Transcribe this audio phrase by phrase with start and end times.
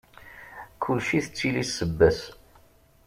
[0.81, 2.19] Kulci tettili ssebba-s.